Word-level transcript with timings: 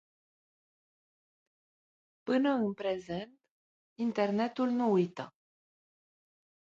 Până 2.23 2.49
în 2.49 2.73
prezent, 2.73 3.39
internetul 3.99 4.69
nu 4.69 4.91
uită. 4.91 5.33